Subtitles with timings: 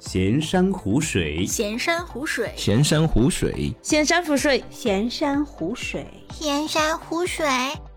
[0.00, 7.46] 闲山湖水，闲山湖水，闲山湖水，闲山湖水，闲山湖水，闲山湖水，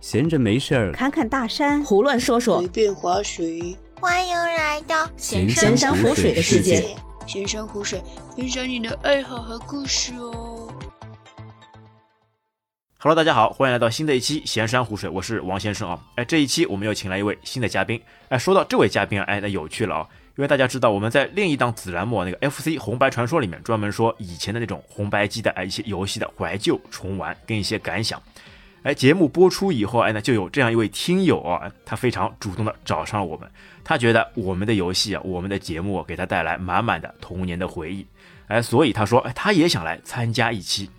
[0.02, 0.92] 闲着没事儿。
[0.92, 3.78] 侃侃大山，胡乱说说，随便划水。
[4.02, 6.94] 欢迎来到闲闲山湖水的世界。
[7.26, 8.02] 闲山湖水，
[8.36, 10.68] 分享你的爱好和故事哦。
[13.00, 16.00] Hello，大家好，欢迎来到新的一期《闲山湖水》，我是王先生啊。
[16.16, 18.02] 哎，这一期我们又请来一位新的嘉宾。
[18.28, 28.22] 哎，说到这位嘉宾啊，哎，那有趣了啊，因为大家知道我们在另一档子栏目那个 FC 红白传说里面，专门说以前的那种红白机的哎一些游戏的怀旧重玩跟一些感想。
[28.82, 33.50] 哎，节目播出以后，哎，那就有这样一位听友啊，他非常主动的找上了我们，
[33.84, 38.06] 他觉得我们的游戏啊，我们的节目啊给他带来满满的童年的回忆，
[38.48, 40.90] 哎，所以他说，哎，他也想来参加一期。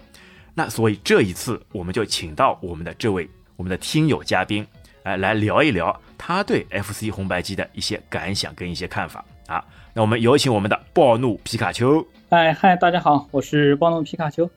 [0.55, 4.67] 那所以这一次我们就请到我们的这位我们的听友嘉宾，
[5.05, 9.63] 哎，来聊一聊他对 FC 红白机的一些感想跟一些看法啊。
[9.93, 12.05] 那我们有请我们的暴怒皮卡丘。
[12.31, 14.49] 嗨嗨，大家好，我是暴怒皮卡丘。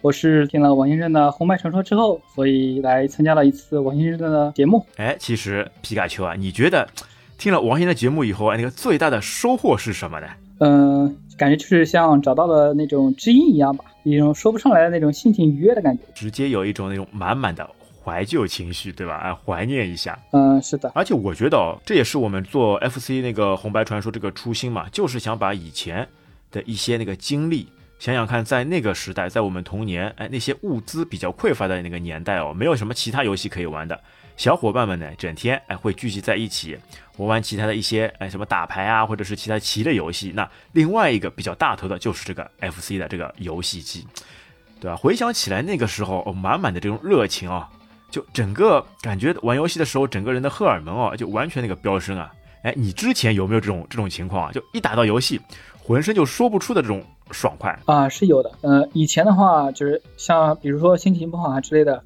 [0.00, 4.82] 我是听了王先生的《红白传说》之后，所以来参加了一次王先生的节目。
[4.96, 6.88] 哎，其实皮卡丘啊，你觉得
[7.36, 10.26] 听了王先生的节目以后啊，那个最大的收获是什么呢？
[10.60, 16.02] 嗯、呃，感觉就是像找到了那种知音一样吧，一种说不上来的那种心情愉悦的感觉。
[16.14, 17.68] 直接有一种那种满满的
[18.02, 19.16] 怀旧情绪，对吧？
[19.16, 20.18] 哎，怀念一下。
[20.32, 20.90] 嗯，是的。
[20.94, 26.08] 而且我觉得哦，这也是我们做 FC 那个红白传说这个初心嘛，就是想把以前
[26.50, 27.68] 的一些那个经历。
[27.98, 34.00] 想想看，在那个时代，在我们童年，哎，那些物资比较匮乏的那个年代哦，没有什么其他游戏可以玩的，
[34.36, 36.76] 小伙伴们呢，整天哎会聚集在一起
[37.16, 40.32] 玩玩其他的一些哎什么打牌啊，或者是其他棋类游戏。
[40.34, 44.04] 那另外一个比较大头的就是这个 FC 的这个游戏机，
[44.80, 44.96] 对吧？
[44.96, 47.81] 回想起来那个时候，哦，满满的这种热情啊、哦，
[48.12, 52.32] 就整个感觉玩游戏的时候，整个人的荷尔蒙哦，就完全那个飙升啊！
[52.62, 54.52] 哎，你之前有没有这种这种情况啊？
[54.52, 55.40] 就一打到游戏，
[55.82, 57.02] 浑身就说不出的这种。
[57.30, 58.52] 爽快啊，是有的。
[58.60, 62.02] 呃，以前的话就是像比如说心情不好啊之类的，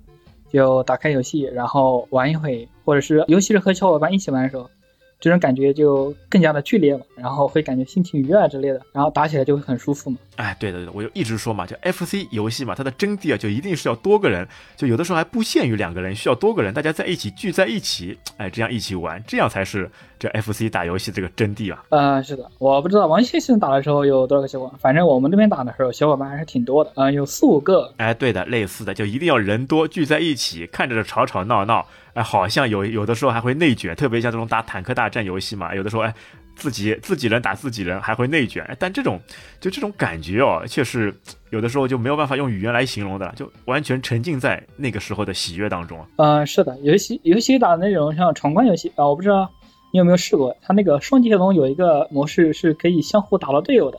[0.52, 4.70] 就打开游戏，然后玩一会，或者是尤其是和小伙伴一起玩的时候，
[5.18, 10.18] 这种感觉就更加的剧烈了，然后会感觉心情愉悦之类的，然后打起来就会很舒服嘛。
[10.36, 14.46] 哎，对的对的，我就一直说嘛，就 FC 游戏嘛，它的真谛啊，就一定是要多个人，
[14.76, 21.84] 就有的时候还不限于两个人，需要多个人，大家在一起聚在一起，哎，这样一起玩，这样才是这 FC 打游戏这个真谛啊。
[21.90, 27.92] 呃，是的，我不知道王先生打的时候有多少个小伙伴，反正我们这边打的时候小伙伴还是挺多的，嗯、呃，有四五个。
[27.96, 36.14] 哎，对的，类似的，就一定要人多聚在一起，看着吵吵闹闹，哎，好像有有的时候还会内卷，特别像这种打坦克大战游戏嘛，有的时候哎。
[36.58, 39.20] 自己自己人打自己人还会内卷，但这种
[39.60, 41.14] 就这种感觉哦，却是
[41.50, 46.02] 有的时候就没有办法用语言来形容的，就完全沉浸在那个时候的喜悦当中。
[46.16, 49.46] 呃，是的，游戏游戏打那种像闯关游戏啊、呃，我不知道
[49.92, 53.98] 你有没有试过，它那个双截龙有一个模式是可以相互打到队友的。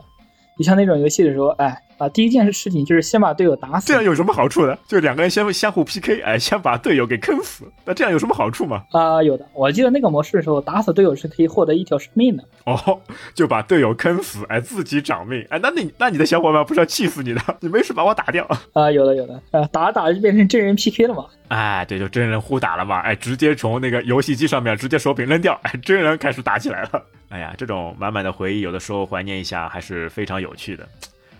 [0.57, 3.87] 你像那种游戏的时候，哎啊，第一件事情就是先把队友打死。
[3.87, 4.77] 这样有什么好处呢？
[4.87, 7.65] 就两个人先相互 PK，哎，先把队友给坑死。
[7.85, 8.83] 那这样有什么好处吗？
[8.91, 9.45] 啊、呃，有的。
[9.53, 12.43] 我记得那个模式的时候，打死队友是可以获得一条生命的。
[12.65, 12.99] 哦，
[13.33, 15.45] 就把队友坑死，哎，自己长命。
[15.49, 17.41] 哎，那你那你的小伙伴不是要气死你的？
[17.61, 18.45] 你没事把我打掉。
[18.45, 19.41] 啊、呃，有的有的。
[19.51, 21.25] 呃，打着打着就变成真人 PK 了嘛。
[21.47, 22.99] 哎，对，就真人互打了嘛。
[22.99, 27.01] 哎，直接从那个游戏机上面直接手柄扔掉，哎，真人开始打起来了。
[27.29, 30.87] 哎呀，这种满满的回忆，有的时候怀念一下还是非常有趣的。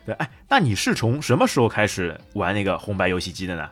[0.07, 3.69] 对，哎，那你是从什么时候开始玩那个红白游戏机的呢？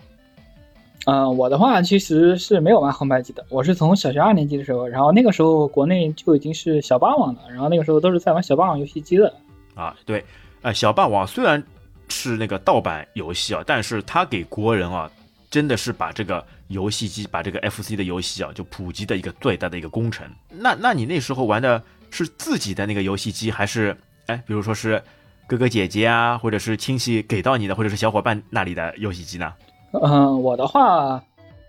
[1.06, 9.34] 嗯、呃，我的话其实是没有玩红白机的，我是从小学二年级的时候，然后那个时候国内就已经是小霸王了，然后那个时候都是在玩小霸王游戏机的。
[9.76, 10.26] 啊，对，
[10.62, 11.64] 呃，小霸王虽然
[12.10, 15.10] 是那个盗版游戏啊，但是它给国人啊，
[15.50, 20.30] 真的是把这个游戏机，把这个 FC 的游戏啊，就普及的一个最大的一个工程。
[20.50, 21.82] 那那你那时候玩的
[22.12, 25.02] 是自己的那个游戏机，还是哎，比如说是？
[25.48, 29.54] 哥哥姐姐啊，或者是亲戚给到你的，或者是小伙伴那里的游戏机呢？
[29.92, 31.24] 嗯，我的话，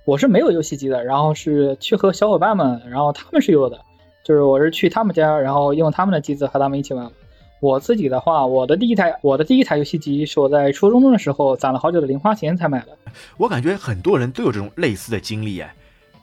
[0.06, 3.78] 我是没有游戏机的，然后是去和小伙伴们，然后他们是有的，
[4.24, 7.10] 就是我是去他们家，然后用他们的机子和他们一起玩。
[7.60, 12.96] 我自己的话，我的第一台，我的第一台游戏机是我在初中的时候攒了好久的零花钱才买的。
[13.36, 15.74] 我感觉很多人都有这种类似的经历，哎，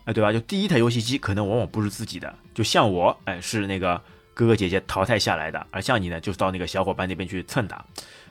[0.05, 0.33] 哎，对吧？
[0.33, 4.01] 就第一台游戏机可能往往不是自己的，就像我，哎，是那个。
[4.33, 7.85] 哥哥姐姐淘汰下来的，而像你呢，就是到那个小伙伴那边去蹭打。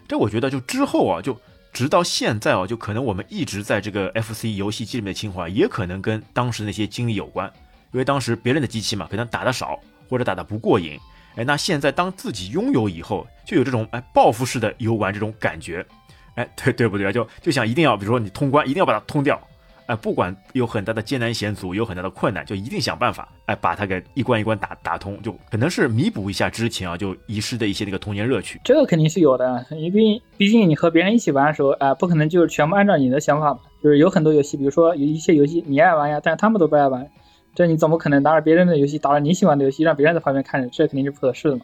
[0.09, 1.39] 这我觉得就之后啊，就
[1.73, 7.51] 直到现在啊，就可能我们一直在这个 FC 游戏机里面的情怀，也可能跟当时那些经历有关。
[7.93, 9.79] 因为当时别人的机器嘛，可能打得少
[10.09, 10.99] 或者打得不过瘾，
[11.37, 15.87] 哎，那现在当自己拥有以后，就有这种哎报复式的游玩这种感觉，
[16.35, 17.13] 哎，对对不对啊？
[17.13, 19.41] 就就想一定要，比如说你通关，一定要把它通掉。
[19.87, 28.61] 哎，不管有很大的艰难险阻，有很大的困难，就一定想办法，哎，把它给一关一关打打通，就可能是弥补一下之前啊就遗失的一些那个童年乐趣。
[28.65, 33.61] 这个肯定是有的，因为毕竟你和别人一起玩的时候，哎、不可能就是全部按照你的想法嘛。
[33.83, 37.05] 就是有很多游戏，比如说有一些游戏你爱玩呀，但是他们都不爱玩，
[37.53, 41.63] 这你怎么可能拿着别人的游戏，打了你喜欢的游戏，让别人在旁边看着，这肯定是不合适的嘛。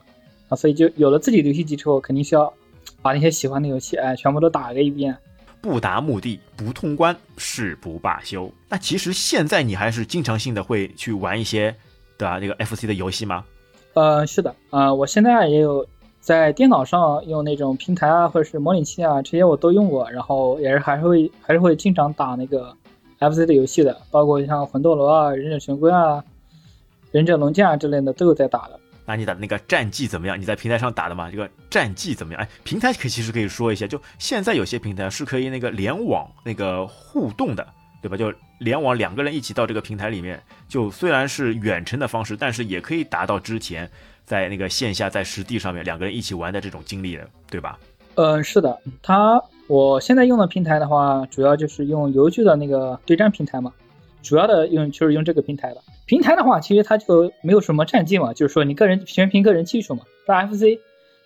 [0.48, 2.52] 啊，所以就有了自己的游戏机之后，肯定是要
[3.00, 5.16] 把那些喜欢的游戏，哎，全部都打个一遍。
[5.60, 8.50] 不达目的不通关，誓不罢休。
[8.68, 11.74] 那其实现在你还是经常性的会去玩一些，
[12.16, 12.38] 对吧？
[12.40, 13.44] 这个 FC 的游戏吗？
[13.94, 15.86] 呃，是的，呃，我现在也有
[16.20, 22.72] 在电脑上用那种平台啊，或者是模拟器啊，这些我都用过，然后也是还是会还是会经常打那个
[23.18, 26.22] FC 的游戏的，包括像魂斗罗啊、忍者神龟啊、
[27.10, 28.78] 忍者龙剑啊之类的都有在打的。
[29.08, 30.38] 那你打的那个战绩怎么样？
[30.38, 31.30] 你在平台上打的吗？
[31.30, 32.42] 这个战绩怎么样？
[32.42, 37.66] 哎，平台可其实可以说一下，就现在有些平台是可以那个联网那个互动的，
[38.02, 38.18] 对吧？
[38.18, 40.38] 就联网两个人一起到这个平台里面，
[40.68, 43.90] 就虽然是远程的方式，但是也可以达到之前
[44.26, 47.78] 在那个线下在实地上面两个人一起玩的这种经历的，对吧？
[48.16, 53.72] 嗯，是的，它我现在用的平台的话，主要就是用邮局的那个对战平台嘛，
[54.22, 55.80] 主要的用就是用这个平台吧。
[56.06, 60.02] 平台的话，其实它就没有什么战绩嘛，就是说你个人全凭个人技术嘛。
[60.26, 60.78] 但 FC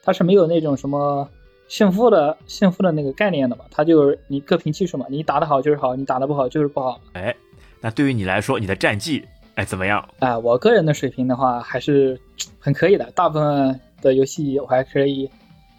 [0.03, 1.29] 它是没有那种什么
[1.69, 7.01] 胜负的胜负的那个概念的嘛，它就是你各凭技术嘛，你打得好就是好，你打得不好就是不好。
[7.15, 7.35] 哎，
[7.81, 9.25] 那对于你来说，你的战绩
[9.55, 10.07] 哎怎么样？
[10.19, 12.19] 哎，我个人的水平的话还是
[12.59, 15.31] 很可以的，大部分的游戏我还可以，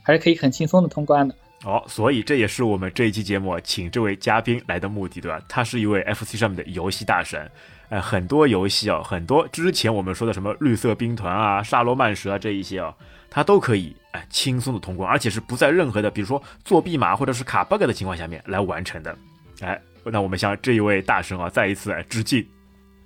[0.02, 1.36] 还是可以很轻松的通关的。
[1.64, 5.42] 哦，所以这也是我们这一期节目请这位嘉宾来的目的，对吧？
[5.48, 7.50] 他是一位 FC 上面的游戏大神，
[7.90, 12.94] 呃，很多游戏啊，很多之前我们说的什么绿色兵团啊、沙罗曼蛇啊这一些啊，
[13.30, 19.18] 他都可以哎轻松的通关，而且是不在任何的比如说作弊码或者是卡 bug 的情况下面来完成的。
[19.62, 22.46] 哎，那我们向这一位大神啊再一次哎致敬。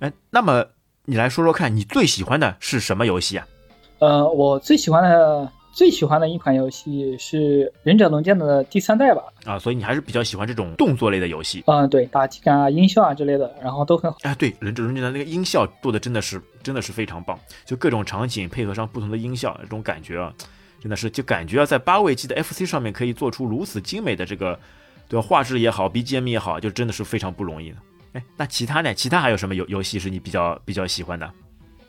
[0.00, 0.66] 哎，那么
[1.04, 3.46] 你来说说看你最喜欢的是什么游戏啊？
[4.00, 9.22] 呃，我最喜欢的最喜欢的一款游戏是《忍者龙剑》的第三代吧。
[9.44, 11.62] 啊，所以你还是比较喜欢这种动作类的游戏。
[11.68, 14.18] 嗯，对，打击感啊、音效啊之类的，然后都很好。
[14.22, 20.34] 哎，对，忍者龙剑的那个音效做的真的是真的是非常棒，就各种场景配合上不同的音效，这种感觉啊，
[20.80, 24.58] 真的是就感觉啊，在八位机的 FC 上面可以做出如此精美的这个，
[25.08, 25.24] 对吧？
[25.24, 27.76] 画质也好，BGM 也好，就真的是非常不容易的。
[28.14, 28.92] 哎，那其他呢？
[28.92, 31.30] 其他还有什么游游戏是你比较比较喜欢的，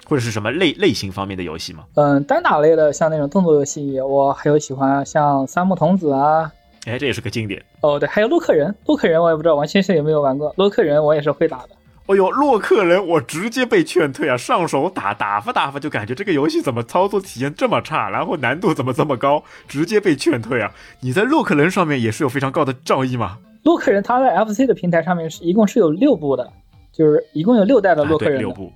[0.09, 1.83] 或者是什么类类型方面的游戏吗？
[1.93, 6.51] 嗯，单打类的像那种动作游戏，我还有喜欢像三木童子啊。
[6.85, 7.63] 哎，这也是个经典。
[7.81, 11.69] 哦，对，还有洛克人，洛克人我也不知道王先生有没有玩过，洛克人我也是会打的。
[12.07, 14.35] 哦呦，洛克人我直接被劝退啊！
[14.35, 20.71] 上手打打发打发，就感觉这个游戏怎么操作体验这么差，然后难度怎么这么高，直接被劝退啊！
[21.01, 23.37] 你在洛克人上面也是有非常高的造诣吗？
[23.61, 26.51] 洛克人他在 FC 的平台上面是一共是有六部的，
[26.91, 28.39] 就是一共有六代的洛克人、啊。
[28.39, 28.73] 六部。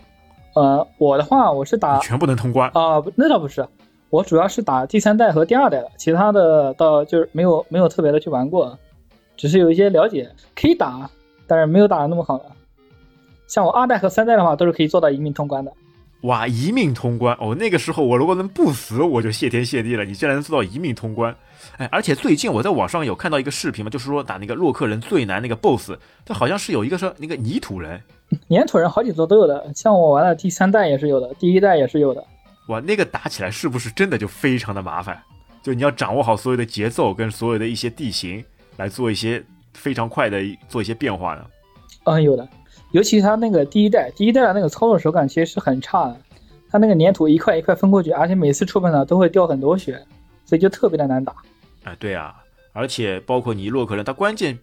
[0.53, 3.05] 呃，我的话我是打全部能通关啊、呃？
[3.15, 3.67] 那倒不是，
[4.09, 8.77] 我主要是打第三代和第二代的，其他的倒就是没有没有特别的去玩过，
[9.35, 11.09] 只是有一些了解，可以打，
[11.47, 12.45] 但是没有打的那么好的。
[13.47, 15.71] 像我二代和三代的话，都是可以做到一命通关的。
[16.23, 17.53] 哇，一命通关哦！
[17.55, 20.05] 那个时候我如果能不死，我就谢天谢地了。
[20.05, 21.35] 你竟然能做到一命通关，
[21.77, 21.85] 哎！
[21.91, 25.91] 而且最近我在网上有看到一个视频嘛，就是说打那个洛克人最难那个 BOSS，
[26.25, 28.01] 它好像是有一个是那个泥土人，
[28.49, 32.25] 粘土人好几座都有的，像我玩的第三代也是有的，第一代也是有的。
[32.69, 35.21] 哇，那个打起来是不是真的就非常的麻烦？
[35.61, 38.41] 就你要掌握好所有的节奏跟所有的一些地形，
[38.77, 41.45] 来做一些非常快的做一些变化呢？
[42.05, 42.47] 嗯，有的。
[42.93, 46.17] 尤其他那个第一代，第一代的那个操作手感其实是很差的，
[46.69, 49.99] 它那个粘土一块一块分过去，而且每次触碰呢都会掉很多血，
[50.45, 51.33] 所以就特别的难打。
[51.83, 52.35] 啊，对啊，
[52.71, 54.57] 而且包括你洛克人，他关键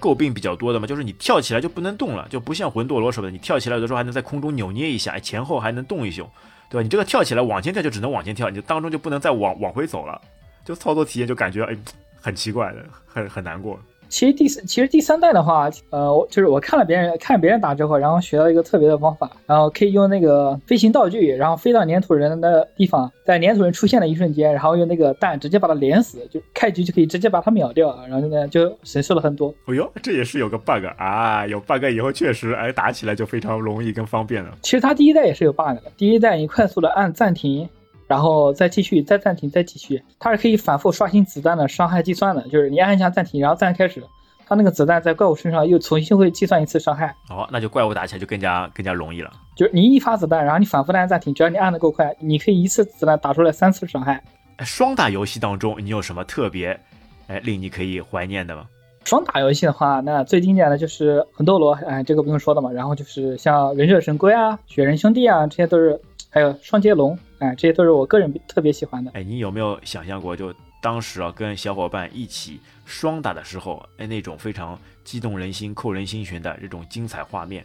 [0.00, 6.28] 诟病比较多的嘛，就是你跳起来就不能动了，就不像魂斗罗什么的，你跳起来有的时候还能在空中扭捏一下，前后还能动一宿，
[6.68, 6.82] 对吧？
[6.82, 10.20] 你这个跳起来往前跳就只能往前跳，你当中就不能再往往回走了，
[10.64, 11.76] 就操作体验就感觉哎
[12.20, 13.78] 很奇怪的，很很难过。
[14.08, 29.52] 其实第其实第三代的话，呃，就是我看了别人看别人打之后，然后学到一个特别的方法，然后可以用那个飞行道具，然后飞到粘土人的地方，在粘土人出现的一瞬间，然后用那个蛋直接把他连死，就开局就可以直接把他秒掉，然后呢就省事了很多。
[29.66, 34.50] 哎呦，这也是有个 bug 啊，有 bug 以后确实哎打起来就非常容易跟方便了。
[34.62, 37.68] 其实它第一代也是有 bug 的，第一代你快速的按暂停。
[38.06, 44.02] 然后再继续，再暂停，再继续，它是可以反复刷新子弹的伤害计算的，就是你按一下暂停，然后再开始。
[44.48, 49.28] 它那个子弹在怪物身上又重新会计算一次伤害，哦，那就怪物打起来就更加更加容易了。
[49.56, 54.22] 就是你一发子弹，然后你反复的按暂停，只要你按的够快，你可以一次子弹打出来三次伤害。
[54.60, 56.78] 双打游戏当中，你有什么特别
[57.26, 58.66] 哎令你可以怀念的吗？
[59.06, 62.72] 双打游戏的话，那最经典的就是魂斗罗，哎，这个不用说的嘛。
[62.72, 65.98] 然后就是像忍者神龟啊、雪人兄弟啊，这些都是，
[66.28, 69.12] 还有双截龙，哎，这些都是我个人特别喜欢的。
[69.14, 77.64] 哎，你有没有想象过，就当时啊，跟小伙伴一起双打的时候，哎，那种非常激动人心、扣人心弦的这种精彩画面，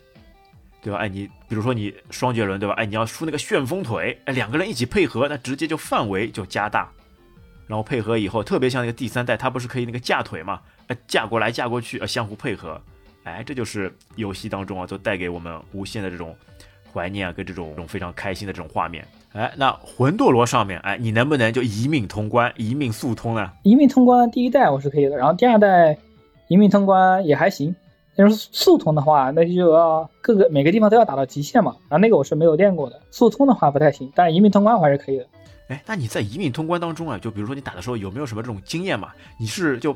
[0.80, 1.00] 对吧？
[1.00, 2.76] 哎，你比如说你双截轮，对吧？
[2.76, 6.88] 哎，你要出那个旋风腿，哎，两个人一起配合，那直接就范围就加大。
[7.66, 10.60] 然后配合以后，特别像那个第三代，它不是可以那个架腿嘛？
[10.92, 12.80] 呃，架过来架过去，呃，相互配合，
[13.24, 16.36] 哎，这就是游戏当中啊，都带给我们无限的这种
[16.92, 19.08] 怀念啊，跟这种这种非常开心的这种画面。
[19.32, 23.50] 哎，那魂斗罗上面，哎，你能不能就一命通关，一命速通呢？
[23.64, 25.98] 一命通关第一代我是可以的，然后第二代
[26.50, 27.74] 一命通关也还行。
[28.14, 31.74] 但是速通的话，那就要各个每个地方都要打到极限嘛。
[31.88, 35.26] 然后那个我是没有练过的，速通的话不太行，但是一命通关我还是可以的。
[35.70, 39.14] 哎，那你在一命通关当中啊，就比如说你打的时候有没有什么这种经验嘛？
[39.40, 39.96] 你是就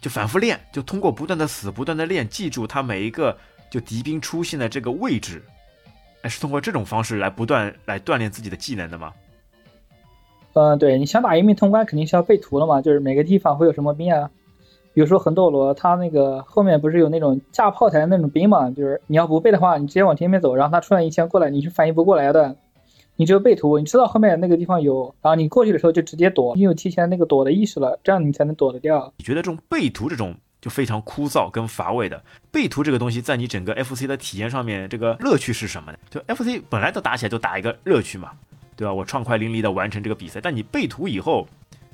[0.00, 3.36] 就反复练，就通过不断的死、不断的练，记住他每一个
[3.70, 5.42] 就敌兵出现的这个位置，
[6.22, 9.12] 哎，是通过这种方式来不断来锻炼自己的技能的吗？
[10.54, 14.30] 嗯，对，你想打一命通关肯定是要背图的嘛，就是每个地方会有什么兵啊，
[14.94, 22.56] 比如说魂斗罗，他那个后面不是有那种架炮台的那种兵嘛，就是你要不背的话，你直接往前面走，然后他突然一枪过来，你是反应不过来的。
[23.20, 29.12] 你只有背图，你知道后面那个地方有，然后你过去的时候就直接躲，你有提前那个躲的意识了，这样你才能躲得掉。
[29.18, 35.98] 你觉得这种背图这种就非常枯燥跟乏味的背图这个东西，在你整个 FC 的体验上面，这个乐趣是什么呢？
[36.08, 38.30] 就 FC 本来都打起来就打一个乐趣嘛，
[38.74, 38.94] 对吧？
[38.94, 41.46] 我畅快淋漓的完成这个比赛，但你背图以后，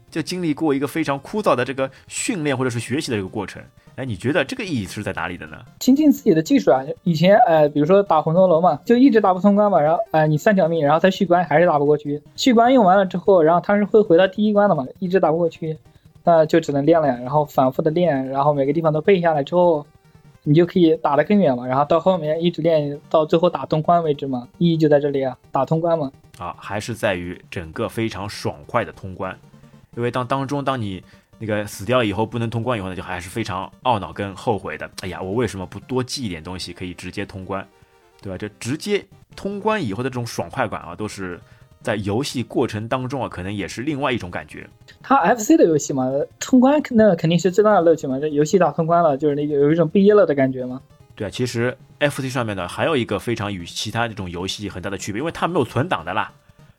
[0.08, 3.60] 就经历过一个非常枯燥的这个训练或者是学习的这个过程。
[3.96, 5.56] 哎，你觉得这个意义是在哪里的呢？
[5.78, 6.84] 精进自己的技术啊！
[7.02, 12.22] 以前，呃，比如说打魂斗罗嘛，就一直打不通关嘛，然后，哎，你三条命，然后再续关还是打不过去。
[12.36, 15.78] 续关用完了之后，然后它是会回到第一关的嘛，一直打不过去，
[16.24, 17.16] 那就只能练了呀。
[17.22, 19.86] 然后反复的练，然后每个地方都背下来之后，
[20.42, 21.66] 你就可以打得更远嘛。
[21.66, 26.12] 然后到后面一直练到最后打通关为止嘛，意义就在这里啊，打通关嘛。
[26.36, 29.34] 啊，还是在于整个非常爽快的通关，
[29.96, 31.02] 因为当当中当你。
[31.38, 34.90] 那个死掉以后不能通关以后呢，就还是非常懊恼跟后悔的。
[35.02, 37.66] 哎呀，我为什么不多记一点东西，可以直接通关，
[38.22, 38.38] 对吧？
[38.38, 41.38] 这直接通关以后的这种爽快感啊，都是
[41.82, 44.68] 在游戏过程当中啊，可能也是另外一种感觉。
[45.02, 48.18] 它 FC 的游戏嘛，通关那肯定是最大的乐趣嘛。
[48.18, 50.80] 这游戏打通关了，就是那个有一种毕业了的感觉嘛。
[51.14, 56.32] 对啊，其实 FC 上面呢，还有一个非常与其他这种游戏很大的区别，因为它没有存档的啦。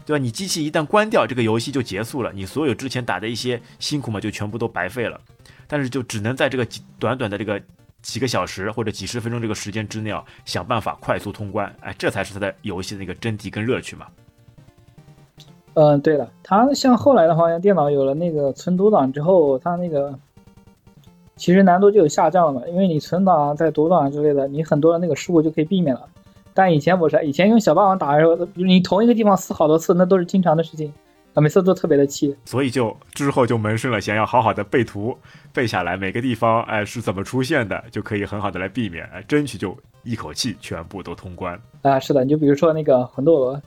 [0.08, 0.24] 对吧？
[0.24, 5.20] 你机器一旦关掉，这个游戏就结束了，你所有之前打的一些辛苦嘛，就全部都白费了。
[5.68, 6.66] 但是就只能在这个
[6.98, 7.62] 短短的这个
[8.02, 14.08] 几个小时或者几十分钟这个时间之内啊，想办法快速通关，哎，这才是它的游戏的那个真谛跟乐趣嘛。
[15.74, 20.18] 嗯，对了，它像后来的话，像电脑有了那个存读档之后，它那个
[21.36, 26.08] 其实难度就有下降了，因为你存档在读档之类的，你很多的那个失误就可以避免了。
[26.58, 30.92] 但以前不是，以前用小霸王打的时候，你同一个地方死好多次，那都是经常的事情，
[31.36, 32.36] 啊，每次都特别的气。
[32.46, 35.16] 所以就之后就萌生了想要好好的背图
[35.54, 41.56] 背下来，每个地方哎是怎么出现的，就可以很好的来避免，哎，争取就一口气全部都通关。
[41.84, 43.62] 啊，是的，你就比如说那个魂斗罗，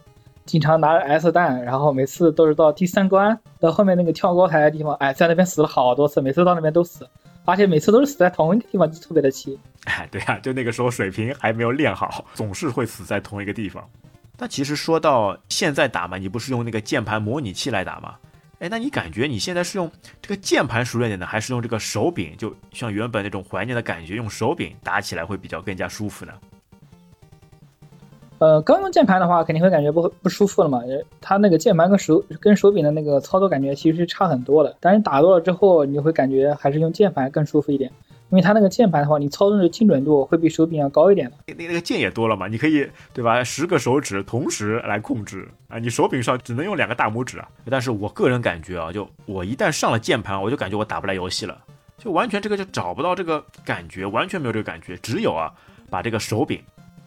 [0.45, 7.07] 经常拿着 S 弹，然后每次都是到第三关到后面那个跳高台的地方，哎，在那边死了好多次，每次到那边都死。
[7.45, 9.59] 而且每次都是死在同一个地方，就特别的气。
[9.85, 13.89] 哎，对啊，就那个时候水平还没有练好， 总是会死在同一个地方。
[14.37, 18.17] 但其实说到现在打嘛，你不是用那个键盘模拟器来打吗？
[18.61, 22.37] 哎，那你感觉你现在是用这个键盘熟练点呢，还是用这个手柄？
[22.37, 26.33] 就像原本那种怀念的感觉，用手柄打起来会比较更加舒服呢？
[28.41, 30.81] 呃，刚用键盘的话，肯定会感觉不不舒服了嘛。
[31.21, 34.75] 它那个键盘跟手跟手柄的那个操作感觉其实是差很多的。
[34.81, 37.93] 但是打多了之后，你会感觉还是用键盘更舒服一点，
[38.31, 41.37] 因为它那个键盘的话，你操纵的精准度会比手柄要高一点的。
[41.49, 43.45] 那那个键也多了嘛，你可以对吧？
[43.45, 47.47] 十个手指同时来控制啊，你手柄上只能用两个大拇指啊。
[47.69, 51.59] 但是我个人感觉啊，就我一旦上了键盘，我就感觉我打不来游戏了，
[51.99, 54.97] 就完全这个就找不到这个感觉，完全没有这个感觉。
[54.97, 55.53] 只有啊，
[55.91, 56.59] 把这个手柄。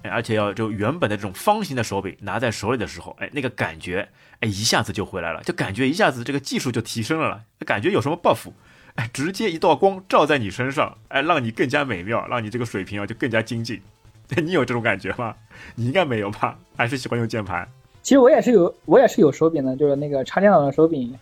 [0.10, 8.52] 而且要就原本的这种方形的手柄拿在手里的时候，哎，那个感觉，哎，一下子就回来了，就感觉一下子这个技术就提升了了，感觉有什么 buff，
[8.96, 13.82] 哎，直接一道光照在你身上，哎，让你更加美妙，让你这个水平啊就更加精进。
[14.44, 15.36] 你有这种感觉吗？
[15.76, 16.58] 你应该没有吧？
[16.76, 17.68] 还是喜欢用键盘？
[18.02, 21.14] 其实我也是有，我也是有手柄的，就是那个插电脑的手柄，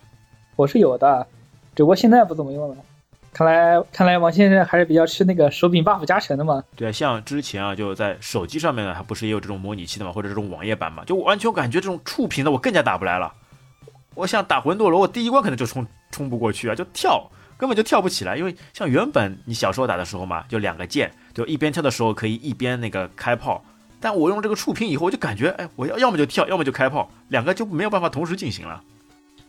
[0.56, 1.26] 我是有的，
[1.74, 2.76] 只不过现在不怎么用了。
[3.32, 6.62] 看来，看来王先生还是比较吃那个手柄 buff 加成的嘛。
[6.76, 13.32] 对啊，像之前啊，就在手机上面呢，它不是也有这种模拟器的嘛，或者这种网页版嘛，就完全感觉这种触屏的我更加打不来了。
[14.14, 18.36] 我想打魂斗罗，我第一关可能就冲冲不过去啊，就跳，根本就跳不起来。
[18.36, 23.64] 因为像原本你小时候打的时候嘛，就两个键，就一边跳的时候可以一边那个开炮。
[23.98, 28.82] 但我用这个触屏以后，我就感觉，哎，我要要么就跳，要么就开炮，两个就没有办法同时进行了。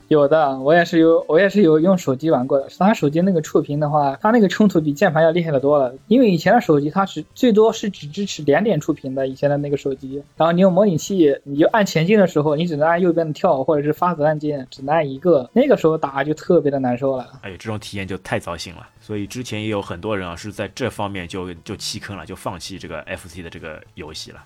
[0.10, 2.67] 有的，我也是有，我也是有用手机玩过的。
[2.77, 5.93] 它手机那个触屏的话，它那个冲突比键盘要厉害的多了。
[6.07, 10.22] 因为以前的手机它只最多是只支持两点触屏的，以前的那个手机。
[10.36, 15.50] 然后你用模拟器，你就按前进的时候，你只能按右边的跳或者是发子按键，只能按一个。
[15.53, 17.27] 那个时候打就特别的难受了。
[17.41, 18.88] 哎，这种体验就太糟心了。
[19.00, 24.43] 所以之前也有很多人啊是在这方面就就弃坑了，就放弃这个 FC 的这个游戏了。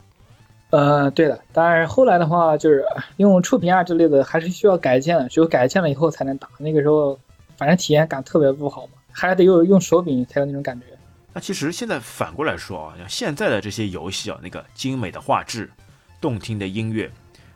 [0.69, 2.83] 呃，对的，当然后来的话，就是
[3.15, 6.50] 用触屏啊之类的，还是需要改键的，只有改键了以后才能打。
[6.57, 7.17] 那个时候，
[7.55, 10.86] 反正体验感特别不好嘛，还得有用手柄才有那种感觉。
[11.33, 15.71] 那其实现在反过来说啊，像现在的这些游戏啊，那个精美的画质、
[16.19, 17.09] 动听的音乐，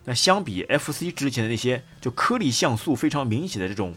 [0.06, 3.94] 那相比 FC 之前的那些就颗粒像素非常明显的这种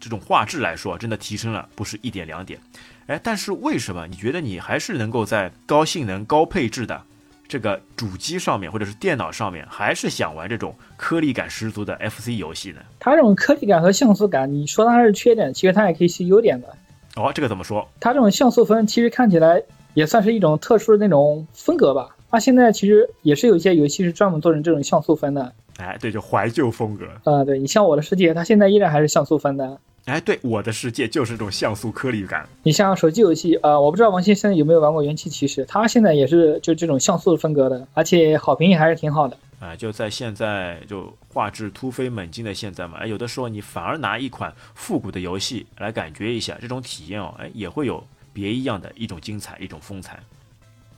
[0.00, 2.58] 这种画质来说，真的提升了不是一点两点。
[3.06, 7.02] 哎，但是为什么你觉得你还是能够在高性能、高配置的？
[7.50, 12.80] 这个主机上面或者是电脑上面，还是想玩这种颗粒感十足的 FC 游戏呢？
[13.00, 16.68] 它这种颗粒感和像素感，你说它是缺点，其实它也可以是优点的。
[17.16, 17.84] 哦，这个怎么说？
[17.98, 19.60] 它这种像素分其实看起来
[19.94, 22.14] 也算是一种特殊的那种风格吧。
[22.30, 25.52] 它现在其实也是有一些游戏是专门做成这种像素分的。
[25.78, 27.06] 哎，对，就怀旧风格。
[27.24, 29.80] 啊，对你像我的世界，它现在依然还是像素分的。
[30.10, 32.44] 哎，对，我的世界就是这种像素颗粒感。
[32.64, 39.36] 你像手机游戏，呃，我不知道王先生有没有玩过《元气骑士》，他现在也是就这种像素风格的，而且好评也还是挺好的。
[39.60, 48.02] 啊，就在现在就画质突飞猛进的现在嘛，哎，有的时候你反而拿一款复古的游戏来感觉一下这种体验哦，哎，也会有
[48.32, 50.18] 别一样的一种精彩，一种风采。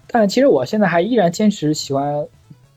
[0.07, 2.27] 但其实我现在还依然坚持喜欢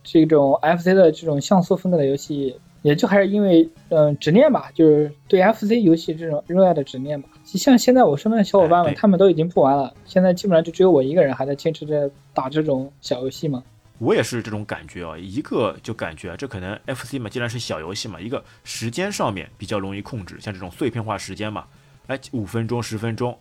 [0.04, 2.56] 这种 FC 的这种像素风格的游戏。
[2.86, 7.27] 也就还是因为，嗯，执念吧，就是对 FC 游戏这种热爱的执念吧。
[7.44, 13.63] 像现在我身边的小伙伴们，他们都已经不玩了，现在基本上就只有我一个人还在坚持着打这种小游戏嘛。
[13.98, 21.65] 我也是这种感觉啊，一个就感觉这可能 FC 嘛，既然是小游戏嘛，一个时间上面比较容易控制，像这种碎片化时间嘛，
[22.06, 23.36] 哎，五分钟、十分钟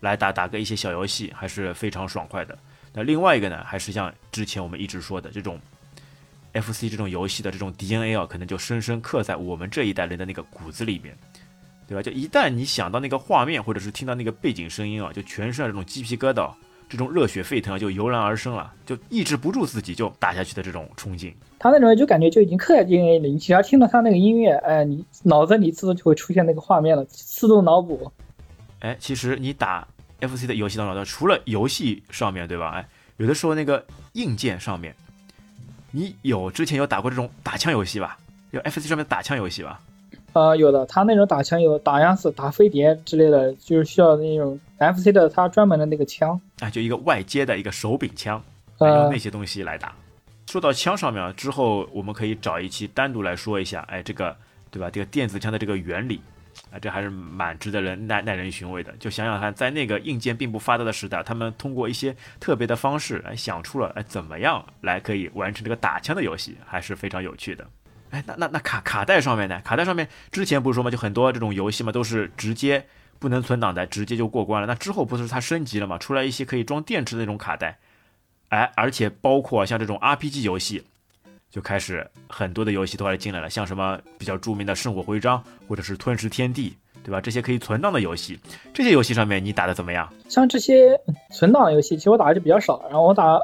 [0.00, 2.54] 来打打个一些小游戏，还是非常爽快的。
[2.92, 5.58] 那另外一个呢，还是像之前我们一直说的这种。
[6.54, 11.16] FC 这种游戏的这种 DNA 啊，可能就深深刻在我们这一代人的那个骨子里面，
[11.86, 12.02] 对吧？
[12.02, 16.52] 就一旦你想到那个画面，或者是听到那个背景声音啊，就全身这种鸡皮疙瘩，
[16.88, 21.34] 这种热血沸腾啊，就油然而生了，就抑制不住自己就打下去的这种冲劲。
[21.58, 28.12] 他那种就感觉就已经刻在 DNA 里，你只要听到他那个音乐，哎，你脑子里自动就会出现那个画面了，自动脑补。
[28.78, 29.88] 哎，其实你打
[30.20, 32.70] FC 的游戏当中，除了游戏上面对吧？
[32.76, 32.86] 哎，
[33.16, 34.94] 有的时候那个硬件上面。
[35.96, 38.18] 你有之前有打过这种打枪游戏吧？
[38.50, 39.80] 有 FC 上面打枪游戏吧？
[40.32, 48.42] 呃，有的，他那种打枪有打鸭子、打飞碟之类的，就是需要那种 FC 的他专门的那个枪啊，就一个外接的一个手柄枪，
[48.80, 49.94] 用那些东西来打。
[50.48, 54.36] 说到枪上面，之后我们可以找一期单独来说一下，哎，这个
[54.72, 54.90] 对吧？
[54.90, 56.20] 这个电子枪的这个原理。
[56.70, 58.92] 啊，这还是蛮值得人耐耐人寻味的。
[58.98, 67.68] 就想想看，在那个硬件并不发达的时代，他们通过一些特别的方式来想出了，哎，怎么样来可以完成这个打枪的游戏，还是非常有趣的。
[68.10, 69.60] 哎，那那那卡卡带上面呢？
[69.64, 72.86] 卡带上面之前不是说嘛，就很多这种游戏嘛，都是直接
[73.18, 74.66] 不能存档的，直接就过关了。
[74.68, 77.78] 那之后不是它升级了嘛，出来一些可以装电池的那种卡带，
[78.50, 80.84] 哎，而且包括像这种 RPG 游戏。
[81.54, 85.38] 就开始很多的游戏都开始进来了，像什么比较著名的《圣火徽章》
[85.68, 86.70] 或者是《吞食天地》，
[87.04, 87.20] 对吧？
[87.20, 88.36] 这些可以存档的游戏，
[88.72, 90.12] 这些游戏上面你打的怎么样？
[90.28, 92.82] 像这些存档游戏，其实我打的就比较少。
[92.88, 93.38] 然后我打，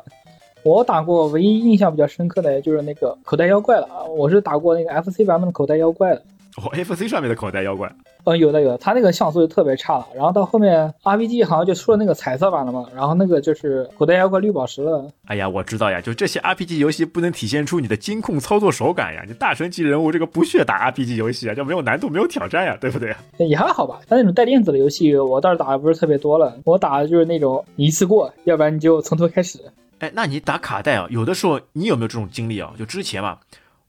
[0.65, 6.25] 我打过唯一印象比较深刻的就是那个口袋妖怪了啊，我是打过那个 FC 版本的口袋妖怪的。
[6.57, 7.91] 哦，FC 上面的口袋妖怪，
[8.25, 10.07] 嗯，有的有的，它那个像素就特别差了。
[10.15, 15.09] 然后到后面 RPG 好像就出了那个彩色版了嘛，然后那个就是口袋妖怪绿宝石了。
[15.27, 23.15] 哎呀，我知道呀，就这些 RPG 游戏不能体现出你的精控操作手感呀，你大神级人物这个不屑打 RPG 游戏啊，就没有难度，没有挑战呀，对不对？
[23.39, 29.61] 也还好吧，但那种带电子的游戏我倒是打的不是特别多了，我打的就是那种一次过，要不然你就从头开始。
[30.01, 32.73] 哎，那你打卡带啊，有的时候你有没有这种经历啊？
[32.79, 33.39] 就之前嘛，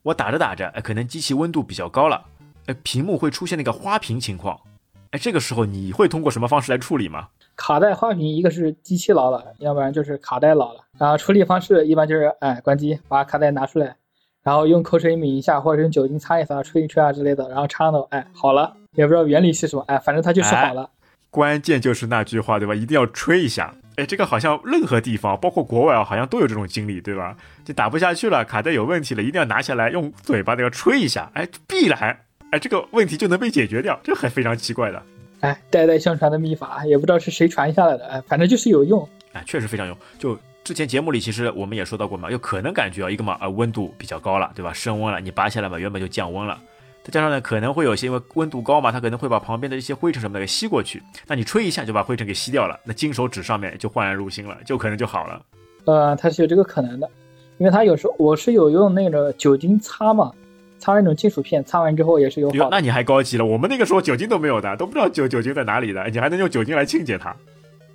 [0.03, 2.21] 我打着打着，哎，可能机器温度比较高了。
[2.71, 4.57] 哎，屏幕会出现那个花屏情况，
[5.11, 7.27] 哎，这个时候你会通过什么方式来处理吗？
[7.57, 10.79] 卡带花屏，一个是机器老了，要不然就是卡带老了。
[10.97, 13.95] 然后处理方式一般就是，哎，关机，把卡带拿出来，
[14.41, 18.75] 然后用口水抿一下，或者用酒精擦一擦、吹一吹啊之类的，然后插到，哎，好了。
[18.95, 20.89] 也不知道原理是什么，哎，反正它就是好了。
[21.29, 22.75] 关键就是那句话，对吧？
[22.75, 23.73] 一定要吹一下。
[23.95, 27.35] 哎，这个好像任何地方，包括国外啊，好像都有这种经历，对吧？
[27.63, 32.17] 就打不下去了，卡带有问题了，一定要拿下来，用嘴巴那个吹一下，哎，必然。
[32.51, 35.01] 哎，这个问题就能被解决掉，这还非常奇怪的。
[35.39, 39.07] 哎，代代相传的秘法，也不知道是谁传下来的，哎，反正就是有用。
[39.31, 39.97] 哎，确实非常用。
[40.19, 44.73] 就之前节目里其实我们也说到过嘛，有可能感觉啊，一个嘛，呃温度比较高了，对吧？
[44.73, 46.59] 升温了，你拔下来嘛，原本就降温了。
[47.03, 51.01] 再加上呢，可能会有些因为温度高嘛，它可能会把旁边的一些灰尘什么的给吸过去。
[51.25, 55.41] 那你吹一下就把灰尘给吸掉了，那金手指上面就焕然如新了，就可能就好了。
[55.85, 57.09] 呃，它是有这个可能的，
[57.57, 60.31] 因为它有时候我是有用那个酒精擦嘛，
[60.81, 67.33] 擦那种金属片，擦完之后也是有好，那你还高级了，我们那个时候酒精都没有的，都不知道酒酒精在哪里的，你还能用酒精来清洁它。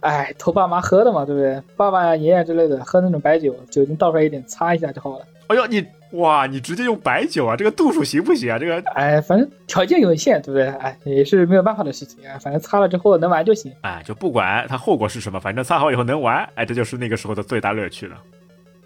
[0.01, 1.61] 哎，偷爸妈喝的嘛，对不对？
[1.77, 5.25] 爸爸呀、爷爷之类的喝那种白酒，酒精倒出来一点，擦一下就好了。
[5.49, 8.59] 哎呦，你哇，你直接用白酒啊，这个度数行不行啊？
[8.59, 10.67] 这个哎，反正条件有限，对不对？
[10.69, 12.39] 哎，也是没有办法的事情啊。
[12.39, 13.73] 反正擦了之后能玩就行。
[13.81, 18.17] 哎，就不管它后果是什么，反正擦好以后能玩，哎，这就是那个时候的最大乐趣了。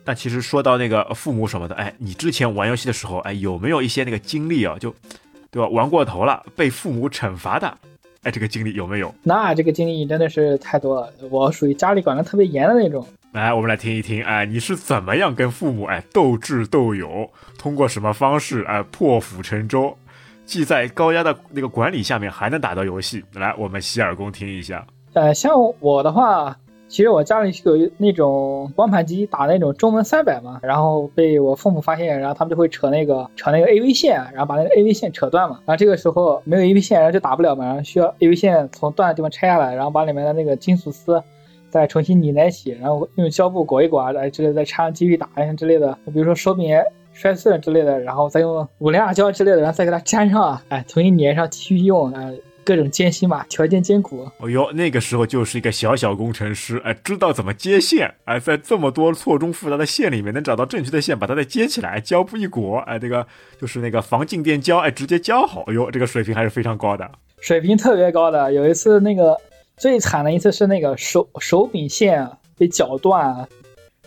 [0.04, 4.76] 但其实说到那个父母什么的，哎，你之前玩游戏的时候，哎，有没有一些那个经历啊？
[4.78, 4.94] 就
[5.50, 7.78] 对吧，玩过头了，被父母惩罚的，
[8.22, 9.14] 哎，这个经历有没有？
[9.22, 13.06] 那这个经历真的是太多了，我属于家里管得特别严的那种。
[13.32, 19.96] 来，我们来听一听，哎，你是怎么样跟父母哎斗智斗勇，通过什么方式哎破釜沉舟，
[20.44, 23.24] 既在高压的那个管理下面还能打到游戏？
[23.34, 24.84] 来，我们洗耳恭听一下。
[25.12, 26.56] 呃，像我的话，
[26.90, 41.22] 其实我家里是有那种光盘机，打那种中文三百嘛，然后被我父母发现，然后他们就会扯那个扯那个 AV 线，然后把那个 AV 线扯断嘛，然后这个时候没有 AV 线，然后就打不了嘛，然后需要 AV 线从断的地方拆下来，然后把里面的那个金属丝
[41.70, 46.76] 再重新拧在一起，然后用胶布裹一裹啊，哎之类，再插上继续打呀之类的，比如说手柄
[47.12, 52.34] 摔碎了之类的，然后再用五零二胶之类的，然后再给它粘上，哎，重新粘上继续用，哎，
[52.70, 54.30] 各种艰辛嘛，条件艰苦。
[54.38, 63.26] 哦呦，那个时候就是一个小小工程师，哎，知道怎么接线，哎，在这么多错综复杂的线里面能找到正确的线，把它再接起来，胶布一裹，哎，这个
[63.60, 65.64] 就是那个防静电胶，哎，直接胶好。
[65.66, 67.10] 哎呦，这个水平还是非常高的。
[67.40, 68.52] 水平特别高的。
[68.52, 69.36] 有一次那个
[69.76, 73.48] 最惨的一次是那个手手柄线啊被绞断啊，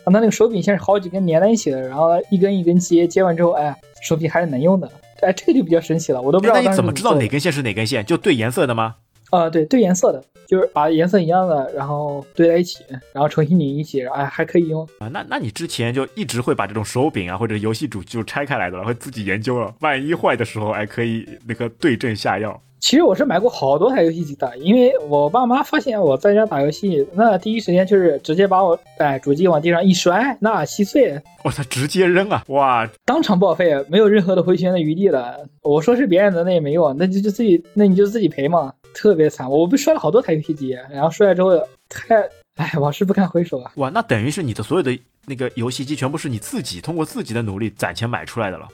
[0.06, 4.90] 它那个手柄线是好几根连在一起的，然后一根一根接，接完之后，哎，手柄还是能用的。
[5.24, 8.06] 哎，这个就比较神奇了，我都不知道那你怎么知道哪根线是哪根线？
[8.06, 8.96] 就对颜色的吗？
[9.32, 12.84] 啊、对，对颜色的，就是把颜色一样的，然后堆在一起，
[13.14, 14.88] 然后重新拧一起，哎，还可以用。
[15.00, 22.62] 啊，那那你之前就一直会把这种手柄啊或者游戏主机就拆开来的，然后自己研究了，万一坏的时候，哎，可以那个对症下药。
[22.84, 32.44] 其实我是买过好多台游戏机的，因为我爸妈发现我在家打游戏，那第一时间就是直接把我哎主机往地上一摔，那稀碎，我操，直接扔啊！
[32.50, 35.48] 哇，当场报废，没有任何的回旋的余地了。
[35.62, 39.50] 我说是别人的那也没用，那就就自己，那你就自己赔嘛，特别惨。
[39.50, 42.18] 我被摔了好多台游戏机，然后摔了之后太，
[42.58, 43.72] 哎，往事不堪回首啊。
[43.78, 44.92] 哇，那等于是你的所有的
[45.26, 48.68] 那个游戏机全部是你自己通过自己的努力攒钱买出来的了。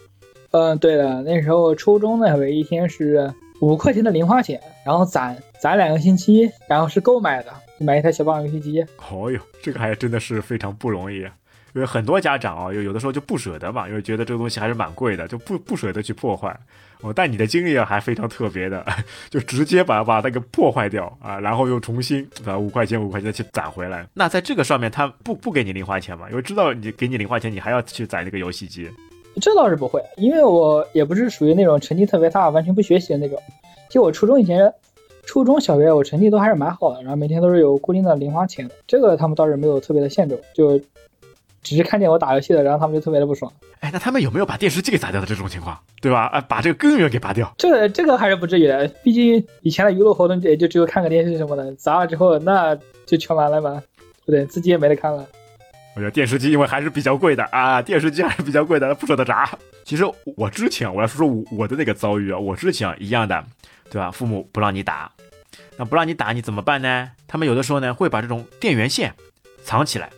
[0.50, 8.82] 嗯，对的，那时候初中那会一天是五块钱的零花钱，然后攒攒两个星期，然后是购买的，买一台小霸王游戏机。
[9.12, 11.26] 哦哟，这个还真的是非常不容易。
[11.76, 16.58] 因为很多家长啊，有有的时候就不舍得嘛，因为觉得这个东西还是蛮贵的，就不不舍得去破坏。
[17.02, 18.84] 哦，但你的经历啊还非常特别的，
[19.30, 24.06] 就直接把把那个破坏掉啊，然后又重新把五块钱五块钱去攒回来。
[24.14, 26.28] 那在这个上面，他不不给你零花钱嘛？
[26.30, 28.90] 因为知道你给你零花钱，你还要去攒这个游戏机。
[29.42, 33.38] 这倒是不会，因为我也不是属于那种成绩特别差、完全不学习的那种。
[33.90, 34.74] 就我初中以前，
[35.26, 40.80] 初中小学我成绩都还是蛮好的，然后每天都是有固定的零花钱的，这个他们倒是没有特别的限制，就
[41.64, 43.52] 只是看见我打游戏的，然后他们就特别的不爽。
[43.80, 46.26] 哎，那他们有没有把电视机给砸掉的这种情况，对吧？
[46.28, 47.54] 啊，把这个根源给拔掉。
[47.58, 53.82] 这个这个还是不至于的，毕竟以前的娱乐活动也就只有看个电视什么的，砸了之后那就全完了嘛，
[54.26, 54.46] 对不对？
[54.48, 55.26] 自己也没得看了。
[56.12, 59.50] 电视机因为还是比较贵的啊，电视机还是比较贵的，不舍得砸。
[59.84, 60.04] 其实
[60.38, 63.44] 我之前我要说说我我的那个遭遇啊，我之前一样的，
[63.90, 64.12] 对吧？
[64.12, 65.12] 父母不让你打，
[65.78, 67.10] 那不让你打你怎么办呢？
[67.28, 69.12] 他们有的时候呢会把这种电源线
[69.64, 70.12] 藏起来，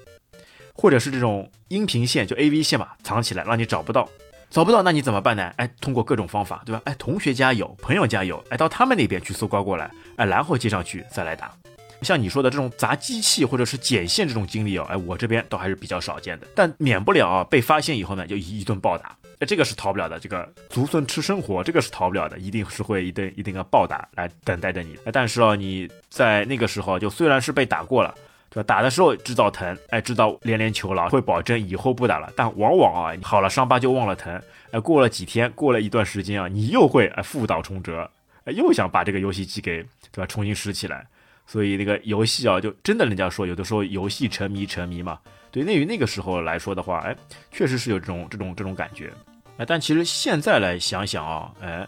[0.73, 4.09] 或者是这种音频线就 AV 线嘛藏起来，让你找不到。
[4.49, 5.53] 找不到那你怎么办呢？
[5.55, 6.81] 哎，通过各种方法，对吧？
[6.83, 11.53] 哎，同学家有，朋友家有，哎，到他们那边去搜刮过来，哎，然后接上去再来打。
[12.01, 24.97] 像你说的这种砸机器或者是剪线这种经历哦，哎，我这边倒还是比较少见的，但免不了啊被发现以后呢，就一一顿暴打，哎，这个是逃不了的，这个竹笋吃生活，这个是逃不了的，一定是会一顿一定要暴打来等待着你。
[25.11, 28.13] 但是哦，你在那个时候就虽然是被打过了。
[28.53, 28.67] 对吧？
[28.67, 32.29] 打的时候知道疼，哎，知道连连求饶，会保证以后不打了。
[32.35, 38.11] 但往往啊，好了伤疤就忘了疼，哎，过了几天，过了一段时间啊，你又会哎复蹈重辙，
[38.43, 41.07] 哎，又想把这个游戏机给对吧重新拾起来。
[41.45, 45.19] 所以那个游戏啊，就真的人家说，有的时候游戏沉迷沉迷嘛。
[45.51, 47.15] 对，那于那个时候来说的话，哎，
[47.51, 49.11] 确实是有这种这种这种感觉。
[49.57, 51.85] 哎，但其实现在来想想啊，哎，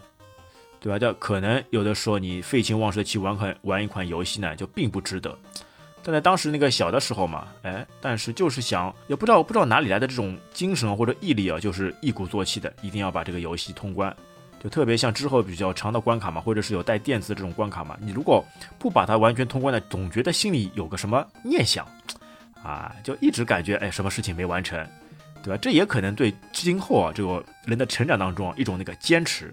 [0.80, 0.98] 对吧？
[0.98, 5.34] 就可能有的时候你废寝忘食的去玩款玩一款游戏呢，就并不值得。
[6.02, 14.14] 但在当时那个小的时候嘛，哎，但是就是想，也不知道不知道哪里来的这种精神或者毅力啊，就是一鼓作气的，一定要把这个游戏通关。
[14.64, 18.42] 就特别像之后比较长的关卡嘛，或者是有带电子这种关卡嘛，你如果
[18.78, 21.86] 不把它完全通关呢，总觉得心里有个什么念想，
[22.62, 24.82] 啊，就一直感觉哎，什么事情没完成，
[25.42, 25.58] 对吧？
[25.60, 29.52] 这也可能对今后啊这个人的成长当中啊一种那个坚持。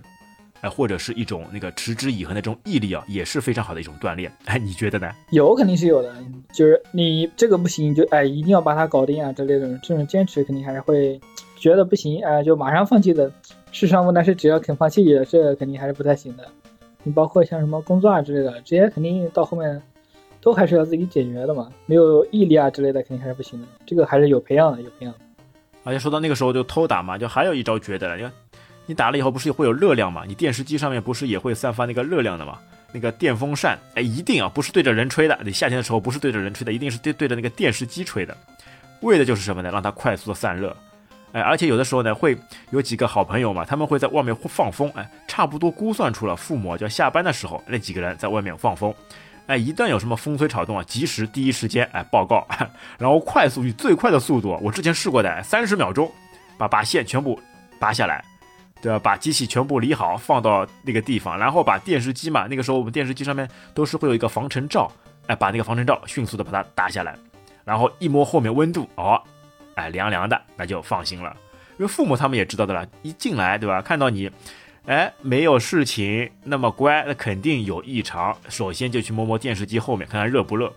[0.61, 4.31] 哎，或者是一种那个持之以恒的这种毅力啊，也是非常好的一种锻炼。
[4.45, 5.11] 哎，你觉得呢？
[5.31, 6.15] 有肯定是有的，
[6.53, 11.19] 就是你这个不行，就哎一定要把它搞定啊之类的这种坚持，肯定还是会
[11.57, 13.29] 觉得不行，哎就马上放弃的。
[13.71, 16.47] 世上无难事，只要肯放弃，这肯定还是不太行的。
[17.03, 19.81] 你包括像什么工作啊之类的，这些肯定到后面
[20.41, 21.71] 都还是要自己解决的嘛。
[21.85, 23.67] 没有毅力啊之类的，肯定还是不行的。
[23.85, 25.13] 这个还是有培养的，有培养。
[25.83, 28.31] 而且说到那个时候就偷打嘛，就还有一招绝的，你看。
[28.87, 30.23] 你打了以后不是会有热量嘛？
[30.27, 32.57] 你电视机上面不是也会散发那个热量的嘛？
[32.91, 35.39] 那个电风扇，哎，一定啊，不是对着人吹的。
[35.45, 38.35] 你夏天的时候不是对着人吹的，一定是对对着那个电视机吹的，
[39.01, 39.69] 为的就是什么呢？
[39.71, 40.75] 让它快速的散热。
[41.33, 42.37] 哎，而且有的时候呢，会
[42.71, 44.91] 有几个好朋友嘛，他们会在外面放风。
[44.95, 48.93] 哎，差不多估算出了父母就要下班的时候，那几个人在外面放风。
[49.47, 52.47] 哎，一旦有什么风吹草动啊，及时第一时间哎报告，
[52.97, 56.11] 然后快速以最快的速度，我之前试过的，三十秒钟
[56.57, 57.39] 把把线全部
[57.79, 58.23] 拔下来。
[58.83, 58.97] 对吧？
[58.97, 64.91] 把机器全部理好，放到那个地方，然后把电视机嘛，那个时候我们电视机上面都是会有一个防尘罩，
[65.27, 67.15] 哎，把那个防尘罩迅速的把它打下来，
[67.63, 69.21] 然后一摸后面温度，哦，
[69.75, 71.35] 哎，凉凉的，那就放心了。
[71.77, 73.81] 因为父母他们也知道的了，一进来，对吧？
[73.81, 74.29] 看到你，
[74.85, 78.35] 哎，没有事情，那么乖，那肯定有异常。
[78.49, 80.71] 首先就去摸摸电视机后面，看看热不热，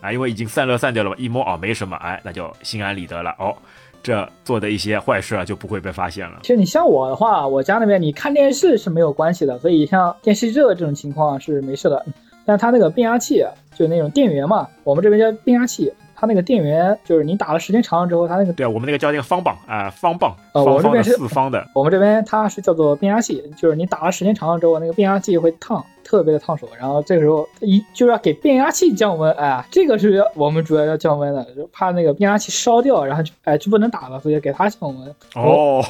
[0.00, 3.56] 啊，因为已经散热散掉了嘛，一摸哦，没什么，哎，那就心安理得了，哦。
[4.04, 6.40] 这做的一些坏事啊，就不会被发现了。
[6.42, 12.04] 其实你像我的话，我家那边你看电视是没有关系的，所以像电视热这种情况是没事的。
[12.44, 13.44] 但它那个变压器，
[13.76, 25.84] 就那种电源嘛，我们这边叫变压器，它那个电源就是你打了时间长了之后，它那个对啊，我们那个叫那个方棒啊，方棒，呃，我这边是四方的，我们这边它是叫做变压器，就是你打了时间长了之后，那个变压器会烫。
[26.04, 35.14] 特别的烫手，然后这个时候一就要给变压器降温，哎，这个是我们主要要降温的，就怕那个变压器烧掉，然后就哎就不能打了，所以给它降温。
[35.34, 35.82] 哦，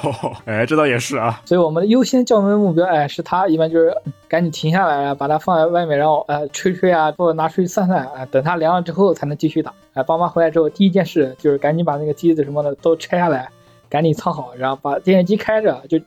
[0.46, 1.40] 哎，这倒也是啊。
[1.44, 3.94] 所以我们优先降温目标，哎，是它一般就是
[4.28, 9.72] 赶紧停下来，把它放在外面，然后呃吹吹啊，或者拿出去散散，啊，等它凉了之后才能继续打。
[9.94, 13.48] 哎，爸妈回来之后第一件事就是赶紧把那个机子什么的都拆下来，
[13.88, 15.98] 赶紧藏好，然后把电视机开着，就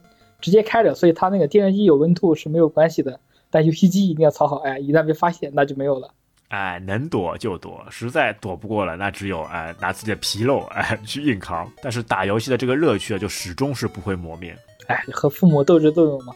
[0.41, 3.19] 直接开着，所以它那个电视机有温度是没有关系的。
[3.55, 6.11] 但游戏机一定要藏好，哎，一旦被发现，那就没有了。
[6.49, 11.71] 哎，能躲就躲，实在躲不过了，那只有哎拿自己的皮肉哎去硬扛。
[11.81, 14.53] 但是打游戏的这个乐趣啊，就始终是不会磨灭。
[14.87, 16.35] 哎，和父母斗智斗勇嘛。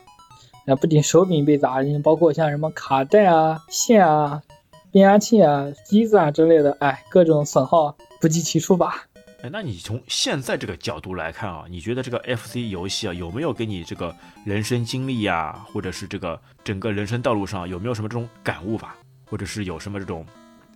[0.65, 4.41] 那不仅手柄被砸，包括像什么卡带啊、线啊、
[4.89, 9.08] 变压器啊、机子啊之类的，哎，各种损耗不计其数吧。
[9.41, 18.97] 哎，那你从现在这个角度来看啊，你觉得这个 FC 游戏啊，有没有给你这个人生经历呀，或者是这个整个人生道路上有没有什么这种感悟吧，
[19.29, 20.25] 或者是有什么这种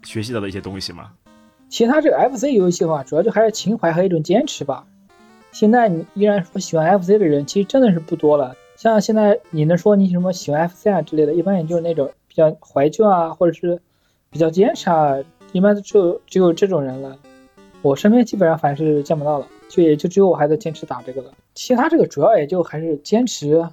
[0.04, 1.12] 学习到的一些东西吗？
[1.68, 4.86] 其他这个 FC 游戏的话，主要就还是情怀和一种坚持吧。
[5.52, 8.56] 现在你依然说喜欢 FC 的人，其实真的是不多了。
[8.78, 13.82] 像现在你能说你什么喜欢 FC 啊之类的，一般也就是那种比较怀旧啊，或者是
[14.32, 15.18] 比较坚持啊，
[15.52, 17.20] 一般就只有这种人了。
[17.84, 21.32] 我身边基本上反是见不到了，就也就只有我还在坚持打这个了。
[21.54, 23.64] 其他这个主要也就还是坚持，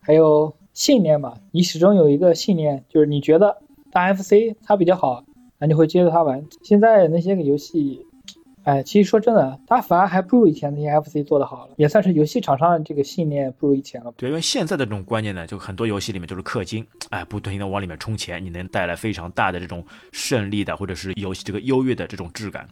[0.00, 1.38] 还有信念吧。
[1.52, 3.56] 你始终有一个信念，就是你觉得
[3.90, 5.24] 打 FC 它比较好，
[5.58, 6.44] 那你会接着它玩。
[6.62, 8.04] 现在那些个游戏。
[8.64, 14.14] 哎，其实说真的，它反而还不如以前那些 FC 做的好了，也算是游戏厂商的这个信念不如以前了。
[14.16, 22.64] 对，因为现在的这种观念呢，就很多游戏里面就是氪金，哎，不停的往里面充钱，你能带来非常大的这种胜利的，或者是游戏这个优越的这种质感。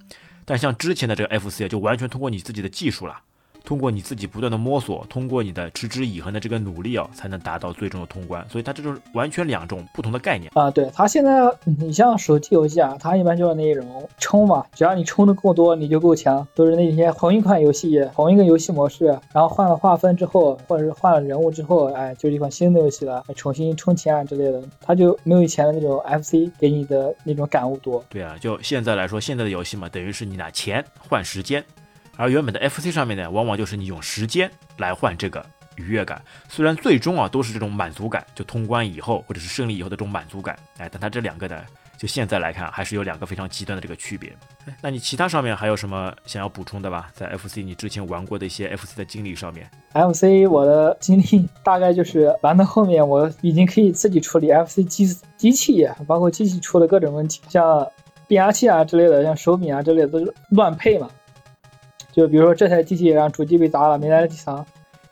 [0.51, 3.23] 但像之前的这个 FC 啊就完全通过你自己的技术了。
[3.65, 8.47] 通过你自己不断的摸索，通过你的持之以恒的这个努力啊，才能达到最终的通关。
[8.49, 10.71] 所以它这就是完全两种不同的概念啊。
[10.71, 16.47] 对它现在，你像手机游戏啊，它一般就是那种充嘛，只要你充的够多，你就够强。
[16.55, 28.05] 都是那些同一款游戏，同一个游戏模式，然后换了划分之后，或者是换了人物之后，哎，就是一款新的游戏了，重新充钱啊之类的，它就没有以前的那种 FC 给你的那种感悟多。
[28.09, 31.65] 对啊，就现在来说，现在的游戏嘛，等于是你拿钱换时间。
[32.21, 35.43] 而原本的 FC 上面呢，往往就是你用时间来换这个
[35.77, 41.63] 愉悦感，虽然最终啊都是这种满足感，就通关以后或者是胜利以后的这种满足感，哎，但它这两个呢，
[41.97, 44.31] 就现在来看，还是有两个非常极端的这个区别。
[44.83, 47.09] 那你其他上面还有什么想要补充的吧？
[47.15, 55.07] 在 FC 你之前玩过的一些 FC 的经历上面，FC 我的经历大概就是玩到后面，我已经可以自己处理 FC 机
[55.39, 57.89] 机器，包括机器出了各种问题，像
[58.27, 61.09] 变压器啊之类的，像手柄啊之类的都乱配嘛。
[62.21, 64.57] 就比如说这台机器然后主机被砸了，没来得及藏，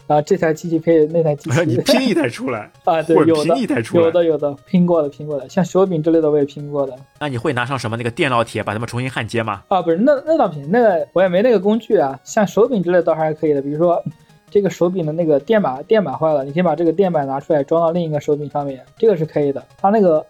[0.06, 6.94] 然后这台机器配那台机器， 你拼一台出来， 啊，对有的拼一台出来有的有的拼过的拼过的，像手柄之类的我也拼过的。
[7.18, 9.62] 那你会拿上什么那个电烙铁把它们重新焊接吗？
[9.68, 12.20] 啊，不是，那那倒不行，那个我也没那个工具啊。
[12.24, 14.02] 像手柄之类的倒还是可以的，比如说
[14.50, 19.64] 这个手柄的那个电板电板坏了，你可以把这个电板拿出来装到另一个手柄上面，这个是可以的。
[19.80, 20.24] 它那个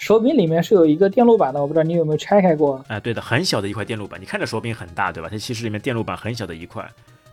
[0.00, 2.82] 手柄里面是有一个电路板的，我不知道你有没有拆开过。
[2.88, 5.28] 哎，对的，很小的一块电路板，你看着手柄很大，对吧？
[5.30, 6.82] 它其实里面电路板很小的一块，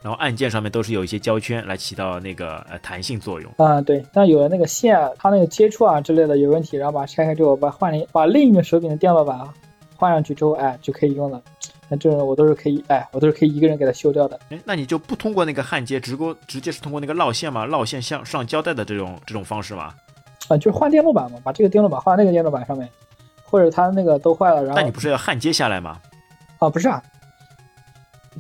[0.02, 3.50] 然后按键上面都是有一些胶圈来起到那个呃弹性作用。
[3.56, 9.40] 啊、对，但有了那个线啊，它那个接触啊之类的有问题，然后把它拆开之后，把换另把另一个手柄的电路板
[9.96, 11.42] 换上去之后，哎，就可以用了。
[11.88, 14.38] 那这种我都是可以，哎，我都是可以一个人给它修掉的。
[14.50, 17.66] 哎，那你就不通过那个焊接，直过直接是通过那个绕线吗？
[17.66, 19.94] 绕线向上胶带的这种这种方式吗？
[20.48, 22.88] 啊，就是换电路板嘛，把这个电路板换到那个电路板上面，
[23.44, 26.00] 或者它那个都坏了，然后那你不是要焊接下来吗？
[26.60, 27.04] 啊，不是啊，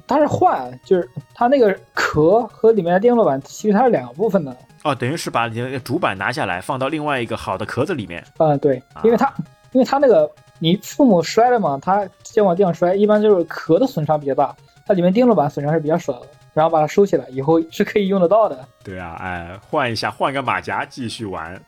[0.07, 4.55] 它是换，就是它那个壳和里面的电路板其实它是两个部分的。
[4.83, 8.23] 哦，等于是把你的那个主板拿下来，放到另外一个好的壳子里面。
[8.37, 9.33] 嗯、对，因为它
[9.73, 10.29] 因为它那个
[10.59, 14.55] 你父母摔了嘛，它先往地上摔，一般就是壳的损伤比较大，
[14.85, 16.27] 它里面电路板损伤是比较少的。
[16.53, 18.57] 然后把它收起来，以后是可以用得到的。
[18.83, 21.61] 对啊，哎，换一下，换个马甲继续玩。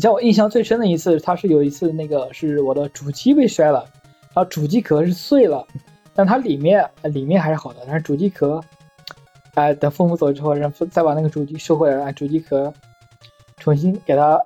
[0.00, 3.84] 你像我印象最深的一次，它是有一次那个是我的主机被摔了，
[4.32, 5.62] 然后主机壳是碎了，
[6.14, 8.58] 但它里面里面还是好的，但是主机壳，
[9.52, 12.72] 哎、等父母走之后，然后再把那个主机收回来，主机壳
[13.58, 14.40] 重新给它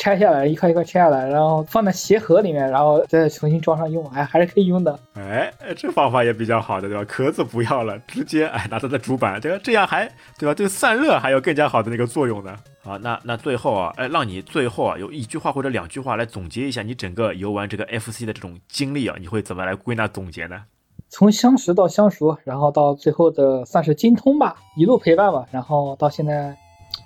[0.00, 4.98] 拆下来，一块一块拆下来，然后放在鞋盒里面，然后再重新装上用，哎，还是可以用的。
[5.12, 7.04] 哎，这方法也比较好的，对吧？
[7.06, 10.54] 壳子不要了，直接哎拿它的主板，这个这样还对吧？
[10.54, 12.56] 对散热还有更加好的那个作用呢。
[12.82, 20.62] 好，那那最后啊，哎，让你最后啊有一句话或者两句话来总结一下你整个游玩这个 FC 的这种经历啊，你会怎么来归纳总结呢？
[21.10, 26.56] 从相识到相熟，然后到最后的算是精通吧，一路陪伴吧，然后到现在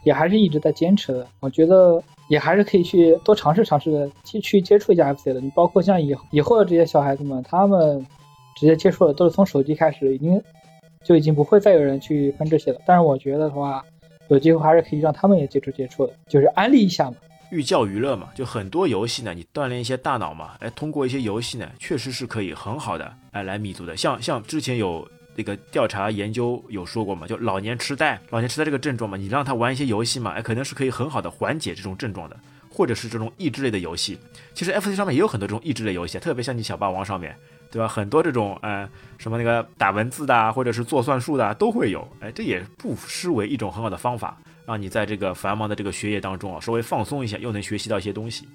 [0.04, 1.26] 也还是一直在坚持的。
[1.40, 5.40] 我觉得也还是可以去多尝试尝试的，去去接触一下 FC 的。
[5.40, 8.04] 你包括像以以后的这些小孩子们，他们
[8.56, 10.42] 直接接触的都是从手机开始，已经
[11.04, 12.80] 就已经不会再有人去分这些了。
[12.86, 13.84] 但是我觉得的话，
[14.28, 17.16] 有机会还是可以让他们也接触接触的，就是安利一下嘛。
[17.50, 23.96] 寓教于乐嘛，就很多游戏呢，你锻炼一些大脑嘛，哎，通过一些游戏呢，确实是可以很好的哎来弥足的。
[23.96, 32.36] 像像之前有那个调查研究有说过嘛，就老年痴呆，老年痴呆这个症状嘛，你让他玩一些游戏嘛，哎，可能是可以很好的缓解这种症状的，
[32.70, 34.18] 或者是这种益智类的游戏。
[34.54, 37.36] 其实 FC 上面也有很多这种益智类游戏，特别像你小霸王上面，
[37.70, 37.88] 对吧？
[37.88, 44.36] 很多这种呃什么那个打文字的啊，或者是做算术的啊，都会有，哎，这也不失为一种很好的方法。
[44.66, 48.48] 让你在这个繁忙的这个学业当中啊，稍微放松一下，又能学习到一些东西。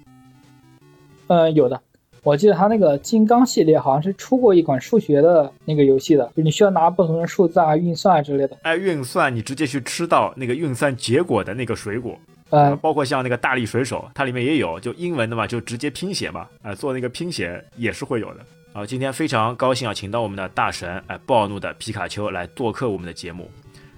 [1.28, 1.80] 嗯，有的。
[2.22, 8.56] 我记得他那个金刚系列好像是出过一款数学的那个游戏的，就你需要拿不同的数字啊、运算啊之类的。
[8.62, 12.18] 哎，运算你直接去吃到那个运算结果的那个水果，
[12.50, 18.40] 呃，包括像那个大力水手，它里面也有，就英文的嘛，就直接拼写嘛，啊、做那个拼写也是会有的。
[18.72, 23.50] 啊，今天非常高兴啊，请到我们的大神哎，暴怒的皮卡丘来做客我们的节目。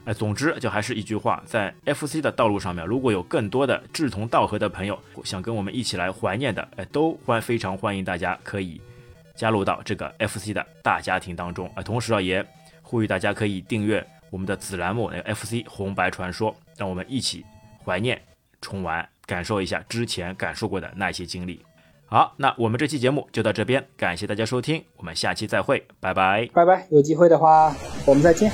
[0.05, 8.81] 哎，总之就还是一句话，在 FC 的道路上面，如果有更多的志同道合的朋友想跟我们一起来怀念的，哎，都欢非常欢迎大家可以
[9.37, 11.83] 加入到这个 FC 的大家庭当中啊。
[11.83, 12.45] 同时啊，也
[12.83, 17.45] 呼吁大家可以订阅我们的子栏目那个 FC 红白传说，让我们一起
[17.85, 18.21] 怀念、
[18.61, 21.65] 重玩，感受一下之前感受过的那些经历。
[22.07, 26.47] 好，那我们这期节目就到这边，感谢大家收听，我们下期再会，拜拜。
[26.53, 28.53] 拜拜，有机会的话我们再见。